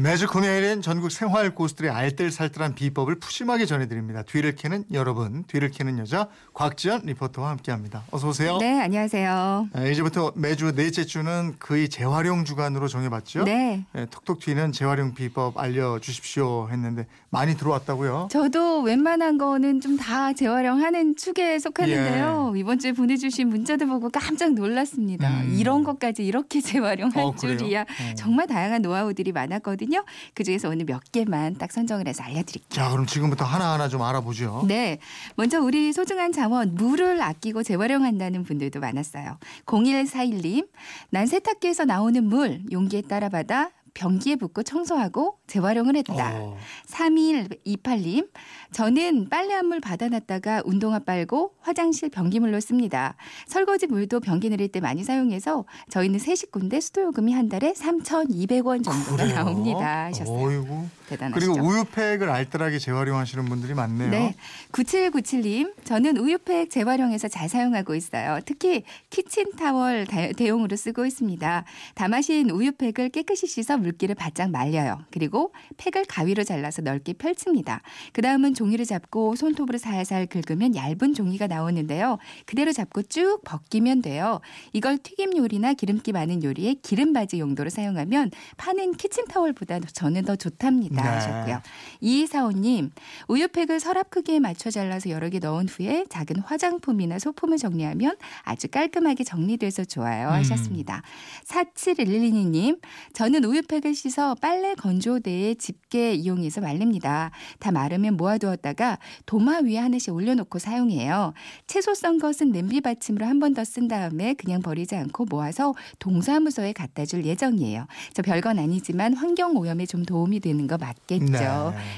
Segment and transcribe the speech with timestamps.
[0.00, 4.22] 매주 금요일엔 전국 생활 고수들의 알뜰살뜰한 비법을 푸짐하게 전해드립니다.
[4.22, 8.04] 뒤를 캐는 여러분, 뒤를 캐는 여자 곽지연 리포터와 함께합니다.
[8.10, 8.58] 어서 오세요.
[8.58, 9.68] 네, 안녕하세요.
[9.74, 13.44] 네, 이제부터 매주 넷째 주는 거의 재활용 주간으로 정해봤죠.
[13.44, 13.84] 네.
[13.92, 18.28] 네, 톡톡 튀는 재활용 비법 알려주십시오 했는데 많이 들어왔다고요.
[18.30, 22.52] 저도 웬만한 거는 좀 다 재활용하는 축에 속하는데요.
[22.54, 22.60] 예.
[22.60, 25.28] 이번 주에 보내주신 문자들 보고 깜짝 놀랐습니다.
[25.42, 25.56] 음.
[25.58, 27.34] 이런 것까지 이렇게 재활용할 어?
[27.34, 27.82] 줄이야.
[27.82, 28.14] 어.
[28.16, 29.87] 정말 다양한 노하우들이 많았거든요.
[30.34, 32.68] 그 중에서 오늘 몇 개만 딱 선정을 해서 알려드릴게요.
[32.84, 34.64] 자, 그럼 지금부터 하나하나 좀 알아보죠.
[34.66, 34.98] 네.
[35.36, 39.38] 먼저 우리 소중한 자원, 물을 아끼고 재활용한다는 분들도 많았어요.
[39.66, 40.68] 0141님,
[41.10, 46.14] 난 세탁기에서 나오는 물 용기에 따라 받아 변기에 붓고 청소하고 재활용을 했다.
[46.36, 48.28] 어, 3128님,
[48.72, 53.16] 저는 빨래 한 물 받아놨다가 운동화 빨고 화장실 변기물로 씁니다.
[53.46, 59.16] 설거지 물도 변기 내릴 때 많이 사용해서 저희는 세 식구인데 수도요금이 한 달에 3,200원 정도가
[59.16, 59.34] 그래요?
[59.34, 60.04] 나옵니다.
[60.06, 60.38] 하셨어요.
[60.48, 60.86] 어이구.
[61.10, 61.52] 대단하시죠?
[61.52, 64.10] 그리고 우유팩을 알뜰하게 재활용하시는 분들이 많네요.
[64.10, 64.34] 네.
[64.72, 68.38] 9797님, 저는 우유팩 재활용해서 잘 사용하고 있어요.
[68.46, 71.64] 특히 키친타월 다- 대용으로 쓰고 있습니다.
[71.94, 74.98] 다 마신 우유팩을 깨끗이 씻어 물 기를 바짝 말려요.
[75.10, 77.82] 그리고 팩을 가위로 잘라서 넓게 펼칩니다.
[78.12, 82.18] 그 다음은 종이를 잡고 손톱으로 살살 긁으면 얇은 종이가 나오는데요.
[82.46, 84.40] 그대로 잡고 쭉 벗기면 돼요.
[84.72, 91.02] 이걸 튀김 요리나 기름기 많은 요리에 기름바지 용도로 사용하면 파는 키친타월보다 저는 더 좋답니다.
[91.02, 91.08] 네.
[91.08, 91.62] 하셨고요.
[92.02, 92.90] 2245님,
[93.28, 99.24] 우유팩을 서랍 크기에 맞춰 잘라서 여러 개 넣은 후에 작은 화장품이나 소품을 정리하면 아주 깔끔하게
[99.24, 100.28] 정리돼서 좋아요.
[100.28, 100.32] 음.
[100.32, 101.02] 하셨습니다.
[101.46, 102.80] 4712님,
[103.12, 107.30] 저는 우유팩 을 씻어 빨래 건조대에 집게 이용해서 말립니다.
[107.58, 111.32] 다 마르면 모아두었다가 도마 위에 하나씩 올려놓고 사용해요.
[111.66, 116.72] 채소 썬 것은 냄비 받침으로 한 번 더 쓴 다음에 그냥 버리지 않고 모아서 동사무소에
[116.72, 117.86] 갖다 줄 예정이에요.
[118.14, 121.26] 저 별건 아니지만 환경 오염에 좀 도움이 되는 거 맞겠죠.
[121.26, 121.38] 네.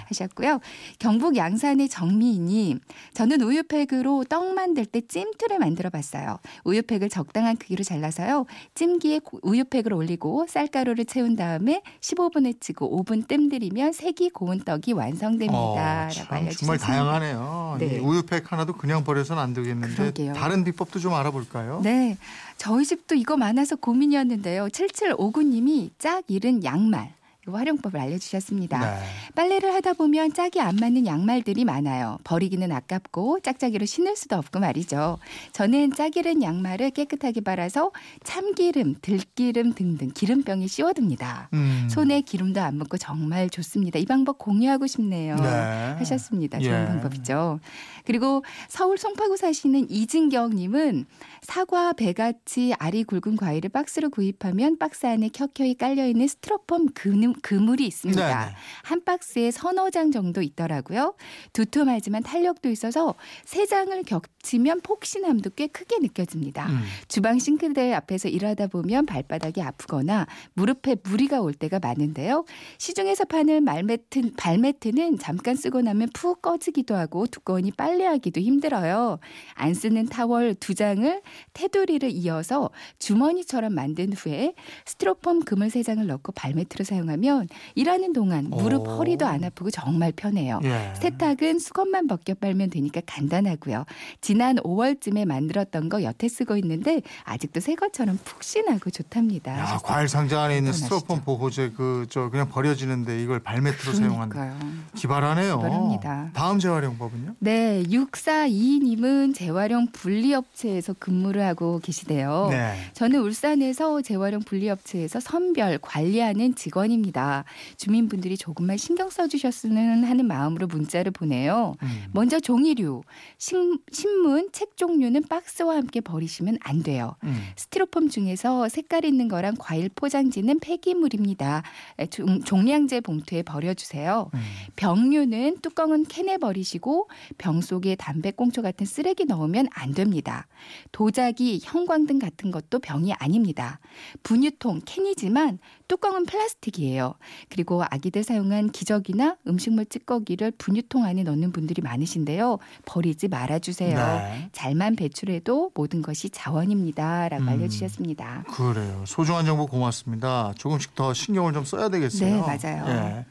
[0.08, 0.60] 하셨고요.
[0.98, 2.80] 경북 양산의 정미희님,
[3.14, 6.38] 저는 우유팩으로 떡 만들 때 찜틀을 만들어 봤어요.
[6.64, 8.46] 우유팩을 적당한 크기로 잘라서요.
[8.74, 11.59] 찜기에 고- 우유팩을 올리고 쌀가루를 채운 다음에
[12.00, 15.58] 15분에 치고 5분 뜸 들이면 색이 고운 떡이 완성됩니다.
[15.58, 16.52] 어, 라고 알려주셨습니다.
[16.58, 17.76] 정말 다양하네요.
[17.78, 17.96] 네.
[17.96, 20.32] 이 우유팩 하나도 그냥 버려서는 안 되겠는데 그러게요.
[20.32, 21.80] 다른 비법도 좀 알아볼까요?
[21.82, 22.16] 네.
[22.56, 24.68] 저희 집도 이거 많아서 고민이었는데요.
[24.68, 27.12] 7759님이 짝 잃은 양말.
[27.46, 28.78] 이 활용법을 알려주셨습니다.
[28.78, 29.02] 네.
[29.34, 32.18] 빨래를 하다 보면 짝이 안 맞는 양말들이 많아요.
[32.24, 35.18] 버리기는 아깝고 짝짝이로 신을 수도 없고 말이죠.
[35.52, 37.92] 저는 짝 잃은 양말을 깨끗하게 빨아서
[38.24, 41.48] 참기름, 들기름 등등 기름병에 씌워둡니다.
[41.54, 41.88] 음.
[41.90, 43.98] 손에 기름도 안 묻고 정말 좋습니다.
[43.98, 45.36] 이 방법 공유하고 싶네요.
[45.36, 45.94] 네.
[45.98, 46.58] 하셨습니다.
[46.58, 46.86] 좋은 예.
[46.86, 47.60] 방법이죠.
[48.04, 51.06] 그리고 서울 송파구 사시는 이진경님은
[51.42, 57.40] 사과, 배같이 알이 굵은 과일을 박스로 구입하면 박스 안에 켜켜이 깔려 있는 스티로폼 그 물,
[57.42, 58.38] 그물이 있습니다.
[58.40, 58.54] 네네.
[58.82, 61.14] 한 박스에 서너 장 정도 있더라고요.
[61.52, 63.14] 두툼하지만 탄력도 있어서
[63.44, 66.68] 세 장을 겹 치면 폭신함도 꽤 크게 느껴집니다.
[66.68, 66.82] 음.
[67.08, 72.44] 주방 싱크대 앞에서 일하다 보면 발바닥이 아프거나 무릎에 무리가 올 때가 많은데요.
[72.78, 79.18] 시중에서 파는 말매트, 발매트는 잠깐 쓰고 나면 푹 꺼지기도 하고 두꺼우니 빨래하기도 힘들어요.
[79.54, 81.22] 안 쓰는 타월 두 장을
[81.52, 84.54] 테두리를 이어서 주머니처럼 만든 후에
[84.86, 88.90] 스티로폼 그물 세 장을 넣고 발매트로 사용하면 일하는 동안 무릎, 오.
[88.92, 90.60] 허리도 안 아프고 정말 편해요.
[90.64, 90.94] 예.
[91.00, 93.84] 세탁은 수건만 벗겨 빨면 되니까 간단하고요.
[94.30, 99.58] 지난 5월쯤에 만들었던 거 여태 쓰고 있는데 아직도 새 것처럼 푹신하고 좋답니다.
[99.58, 99.80] 야.
[99.82, 100.72] 과일 상자 안에 있는.
[100.72, 104.54] 스티로폼 보호제 그 저 그냥 버려지는데 이걸 발매트로 사용한다.
[104.94, 105.56] 기발하네요.
[105.58, 106.30] 기발합니다.
[106.32, 107.34] 다음 재활용법은요?
[107.40, 112.48] 네, 6422님은 재활용 분리업체에서 근무를 하고 계시대요.
[112.50, 112.74] 네.
[112.94, 117.44] 저는 울산에서 재활용 분리업체에서 선별 관리하는 직원입니다.
[117.76, 121.74] 주민분들이 조금만 신경 써주셨으면 하는 마음으로 문자를 보내요.
[121.82, 122.04] 음.
[122.12, 123.02] 먼저 종이류,
[123.38, 123.78] 신,
[124.20, 127.16] 신문, 책 종류는 박스와 함께 버리시면 안 돼요.
[127.24, 127.34] 음.
[127.56, 131.62] 스티로폼 중에서 색깔 있는 거랑 과일 포장지는 폐기물입니다.
[132.10, 134.30] 종, 종량제 봉투에 버려주세요.
[134.34, 134.40] 음.
[134.76, 137.08] 병류는 뚜껑은 캔에 버리시고
[137.38, 140.46] 병 속에 담배꽁초 같은 쓰레기 넣으면 안 됩니다.
[140.92, 143.80] 도자기, 형광등 같은 것도 병이 아닙니다.
[144.22, 145.58] 분유통, 캔이지만
[145.88, 147.14] 뚜껑은 플라스틱이에요.
[147.48, 152.58] 그리고 아기들 사용한 기저귀나 음식물 찌꺼기를 분유통 안에 넣는 분들이 많으신데요.
[152.84, 153.96] 버리지 말아주세요.
[153.96, 154.09] 네.
[154.52, 157.28] 잘만 배출해도 모든 것이 자원입니다.
[157.28, 157.48] 라고 음.
[157.48, 158.44] 알려주셨습니다.
[158.48, 159.04] 그래요.
[159.06, 160.52] 소중한 정보 고맙습니다.
[160.58, 162.30] 조금씩 더 신경을 좀 써야 되겠어요.
[162.30, 162.84] 네, 맞아요.
[162.88, 163.24] 예.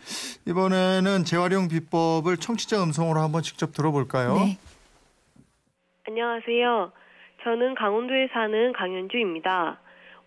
[0.50, 4.36] 이번에는 재활용 비법을 청취자 음성으로 한번 직접 들어볼까요?
[4.36, 4.58] 네.
[6.08, 6.92] 안녕하세요.
[7.44, 9.80] 저는 강원도에 사는 강현주입니다.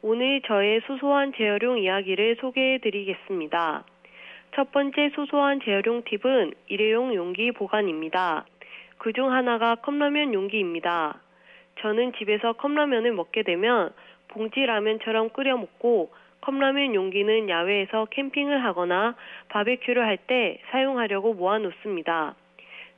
[0.03, 3.85] 오늘 저의 소소한 재활용 이야기를 소개해 드리겠습니다.
[4.55, 8.45] 첫 번째 소소한 재활용 팁은 일회용 용기 보관입니다.
[9.03, 11.21] 그 중 하나가 컵라면 용기입니다.
[11.81, 13.91] 저는 집에서 컵라면을 먹게 되면
[14.29, 16.13] 봉지 라면처럼 끓여 먹고
[16.43, 19.17] 컵라면 용기는 야외에서 캠핑을 하거나
[19.49, 22.37] 바베큐를 할 때 사용하려고 모아놓습니다.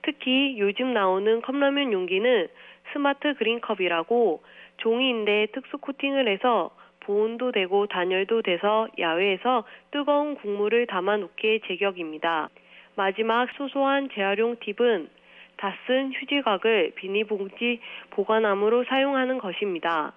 [0.03, 2.49] 특히 요즘 나오는 컵라면 용기는
[2.93, 4.43] 스마트 그린컵이라고
[4.77, 12.51] 종이인데 특수 코팅을 해서 보온도 되고 단열도 돼서 야외에서 뜨거운 국물을 담아 놓기에 제격입니다.
[12.95, 15.09] 마지막 소소한 재활용 팁은
[15.57, 17.81] 다 쓴 휴지각을 비닐봉지
[18.11, 20.13] 보관함으로 사용하는 것입니다.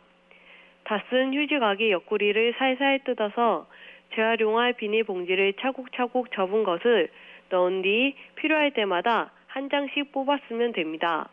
[0.83, 3.67] 다 쓴 휴지각의 옆구리를 살살 뜯어서
[4.15, 7.09] 재활용할 비닐봉지를 차곡차곡 접은 것을
[7.49, 11.29] 넣은 뒤 필요할 때마다 한 장씩 뽑아 쓰면 됩니다.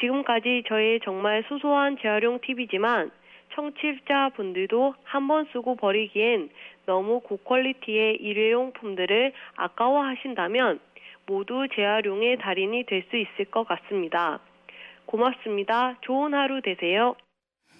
[0.00, 3.10] 지금까지 저의 정말 소소한 재활용 팁이지만
[3.54, 6.50] 청취자 분들도 한 번 쓰고 버리기엔
[6.86, 10.80] 너무 고퀄리티의 일회용품들을 아까워하신다면
[11.26, 14.40] 모두 재활용의 달인이 될 수 있을 것 같습니다.
[15.06, 15.96] 고맙습니다.
[16.02, 17.16] 좋은 하루 되세요.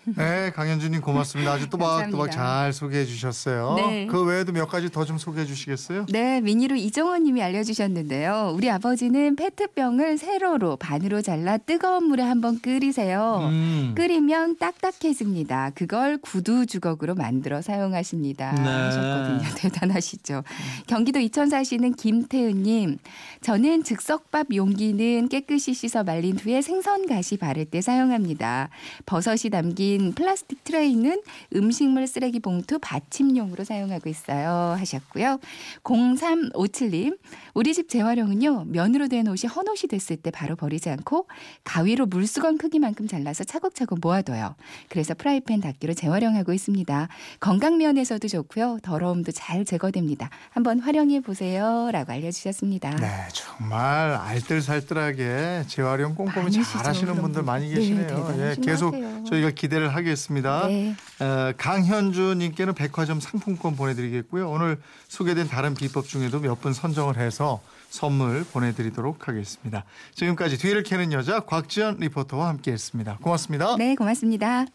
[0.04, 1.52] 네, 강현주님 고맙습니다.
[1.52, 2.30] 아주 또박또박.
[2.30, 3.74] 잘 소개해 주셨어요.
[3.76, 4.06] 네.
[4.06, 6.06] 그 외에도 몇 가지 더 좀 소개해 주시겠어요?
[6.10, 8.52] 네, 미니로 이정원 님이 알려주셨는데요.
[8.54, 13.48] 우리 아버지는 페트병을 세로로 반으로 잘라 뜨거운 물에 한번 끓이세요.
[13.50, 13.92] 음.
[13.96, 15.70] 끓이면 딱딱해집니다.
[15.74, 18.52] 그걸 구두 주걱으로 만들어 사용하십니다.
[18.52, 18.62] 네.
[18.62, 19.48] 하셨거든요.
[19.56, 20.44] 대단하시죠.
[20.86, 22.98] 경기도 이천 사시는 김태은님,
[23.40, 28.68] 저는 즉석밥 용기는 깨끗이 씻어 말린 후에 생선 가시 바를 때 사용합니다.
[29.06, 31.22] 버섯이 담긴 플라스틱 트레이는
[31.56, 34.76] 음식물 쓰레기 봉투 받침용으로 사용하고 있어요.
[34.78, 35.38] 하셨고요.
[35.82, 37.18] 0357님,
[37.54, 41.26] 우리 집 재활용은요, 면으로 된 옷이 헌 옷이 됐을 때 바로 버리지 않고
[41.64, 44.54] 가위로 물수건 크기만큼 잘라서 차곡차곡 모아둬요.
[44.88, 47.08] 그래서 프라이팬 닦기로 재활용하고 있습니다.
[47.40, 48.78] 건강면에서도 좋고요.
[48.82, 50.30] 더러움도 잘 제거됩니다.
[50.50, 51.90] 한번 활용해 보세요.
[51.92, 52.90] 라고 알려주셨습니다.
[52.96, 58.06] 네, 정말 알뜰살뜰하게 재활용 꼼꼼히 잘 하시는 그런 분들 많이 네, 계시네요.
[58.06, 58.94] 대단하신 예, 것 계속.
[59.26, 60.66] 저희가 기대 를 하겠습니다.
[60.66, 60.94] 네.
[61.20, 64.50] 어, 강현주님께는 백화점 상품권 보내드리겠고요.
[64.50, 64.78] 오늘
[65.08, 69.84] 소개된 다른 비법 중에도 몇 분 선정을 해서 선물 보내드리도록 하겠습니다.
[70.14, 73.18] 지금까지 뒤를 캐는 여자 곽지연 리포터와 함께했습니다.
[73.22, 73.76] 고맙습니다.
[73.76, 74.66] 네, 고맙습니다.